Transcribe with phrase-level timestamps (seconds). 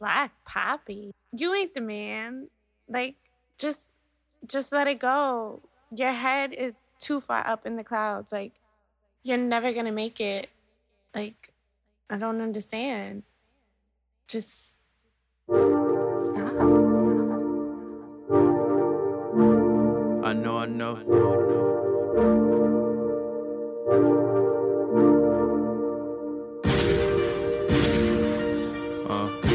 [0.00, 1.10] BLK PAPii.
[1.32, 2.48] You ain't the man.
[2.88, 3.16] Like,
[3.58, 3.90] just
[4.46, 5.60] just let it go.
[5.94, 8.32] Your head is too far up in the clouds.
[8.32, 8.52] Like,
[9.22, 10.48] you're never gonna make it.
[11.14, 11.52] Like,
[12.10, 13.22] I don't understand.
[14.28, 14.78] Just
[15.48, 16.52] stop.
[16.52, 16.52] Stop.
[20.24, 20.96] I know, I know.
[20.96, 21.16] I know,
[29.08, 29.45] I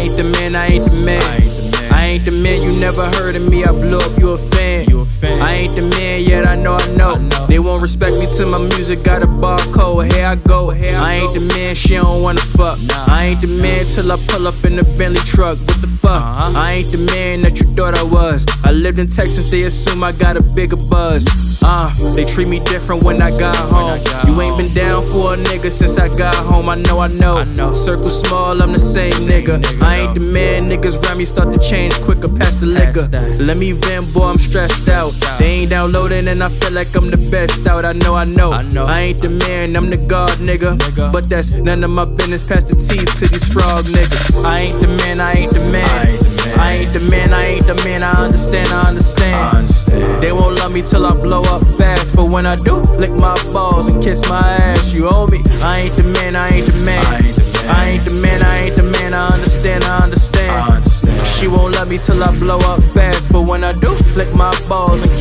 [0.00, 1.92] ain't the man, I ain't the man.
[1.92, 3.64] I ain't the man, you never heard of me.
[3.64, 4.88] I blew up, you a fan.
[4.88, 5.39] You a fan.
[5.50, 7.16] I ain't the man yet, I know, I know.
[7.48, 10.12] They won't respect me till my music got a barcode.
[10.12, 10.70] Here I go.
[10.70, 12.78] Here I, ain't the man, she don't wanna fuck.
[13.08, 15.58] I ain't the man till I pull up in the Bentley truck.
[15.58, 16.22] What the fuck?
[16.22, 16.52] Uh-huh.
[16.56, 18.46] I ain't the man that you thought I was.
[18.62, 21.26] I lived in Texas, they assume I got a bigger buzz.
[21.62, 23.98] Uh, they treat me different when I got home.
[24.28, 26.68] You ain't been down for a nigga since I got home.
[26.68, 27.38] I know, I know.
[27.38, 27.72] I know.
[27.72, 29.60] Circle small, I'm the same, nigga.
[29.60, 29.82] nigga.
[29.82, 33.02] I ain't the man, niggas around me start to change quicker past the liquor.
[33.42, 35.10] Let me vent, boy, I'm stressed out.
[35.40, 37.86] They ain't downloading and I feel like I'm the best out.
[37.86, 38.52] I know, I know.
[38.52, 38.84] I, know.
[38.84, 40.76] I ain't the man, I'm the god, nigga.
[40.76, 41.10] nigga.
[41.10, 42.46] But that's none of my business.
[42.46, 44.44] Pass the teeth to these frog niggas.
[44.44, 46.60] I ain't the man, I ain't the man.
[46.60, 48.02] I ain't the man, I ain't the man.
[48.02, 49.34] I understand, I understand.
[49.34, 50.22] I understand.
[50.22, 52.14] They won't love me till I blow up fast.
[52.14, 54.92] But when I do, lick my balls and kiss my ass.
[54.92, 55.40] You owe me.
[55.64, 57.00] I ain't the man, I ain't the man.
[57.00, 58.44] I ain't the man, I ain't the man.
[58.44, 59.14] I, ain't the man.
[59.14, 60.50] I understand, I understand.
[60.50, 61.26] I understand.
[61.26, 63.32] She won't love me till I blow up fast.
[63.32, 65.19] But when I do, lick my balls and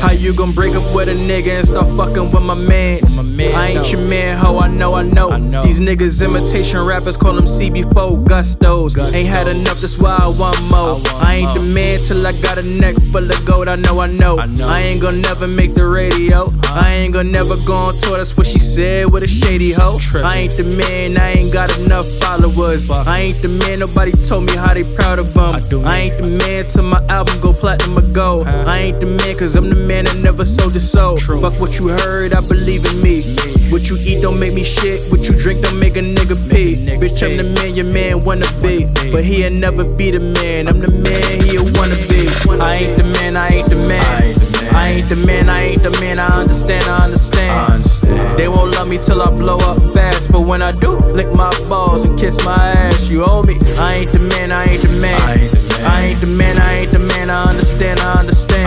[0.00, 3.18] How you gon' break up with a nigga and start fucking with my mans?
[3.18, 5.62] I ain't your man, ho, I know, I know.
[5.62, 8.96] These niggas imitation rappers call them CB4 gustos.
[9.12, 11.00] Ain't had enough, that's why I want more.
[11.20, 14.06] I ain't the man till I got a neck full of gold, I know, I
[14.06, 14.38] know.
[14.38, 16.46] I ain't gon' never make the radio.
[16.46, 16.80] Uh-huh.
[16.80, 19.98] I ain't gon' never go on tour, that's what she said with a shady hoe.
[20.22, 22.88] I ain't the man, I ain't got enough followers.
[22.88, 25.84] I ain't the man, nobody told me how they proud of them.
[25.84, 28.46] I ain't the man till my album go platinum or gold.
[28.46, 28.64] Uh-huh.
[28.66, 31.16] I ain't the man, cause I'm the man that never sold his soul.
[31.16, 31.40] True.
[31.40, 33.08] Fuck what you heard, I believe in me.
[33.24, 33.70] me.
[33.72, 35.00] What you eat don't make me shit.
[35.10, 36.76] What you drink don't make a nigga pee.
[36.76, 38.86] Nigga Bitch, I'm the man your man wanna be.
[39.12, 40.68] But he'll never be the man.
[40.68, 42.28] I'm the man he'll wanna be.
[42.60, 44.48] I ain't the man, I ain't the man.
[44.74, 46.18] I ain't the man, I ain't the man.
[46.18, 47.50] I understand, I understand.
[47.50, 48.38] I understand.
[48.38, 50.30] They won't love me till I blow up fast.
[50.30, 53.08] But when I do, lick my balls and kiss my ass.
[53.08, 53.56] You owe me.
[53.78, 55.20] I ain't the man, I ain't the man.
[55.20, 56.58] I ain't the man, I ain't the man.
[56.58, 57.30] I, ain't the man.
[57.30, 58.00] I understand.
[58.00, 58.57] I understand.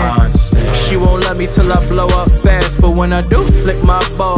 [1.51, 2.79] Till I blow up fast.
[2.81, 4.30] But when I do, lick my balls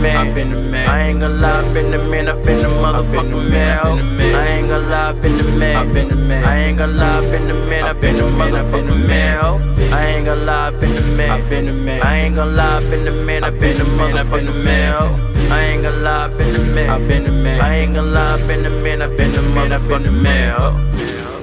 [0.00, 0.16] man.
[0.16, 0.88] I've been the man.
[0.88, 2.28] I ain't gonna lie, I've been the man.
[2.28, 4.34] I've been the motherfucking man.
[4.34, 5.76] I ain't gonna lie, I've been the man.
[5.76, 6.44] I've been the man.
[6.44, 7.84] I ain't gonna lie, I've been the man.
[7.84, 9.92] I've been the motherfucking man.
[9.92, 11.30] I ain't gonna lie, I've been the man.
[11.30, 12.02] I've been the man.
[12.02, 13.44] I ain't gonna lie, I've been the man.
[13.44, 15.50] I've been the motherfucking man.
[15.50, 16.90] I ain't gonna lie, I've been the man.
[16.90, 17.60] I've been the man.
[17.60, 19.02] I ain't gonna lie, I've been the man.
[19.02, 21.37] I've been the motherfucking man.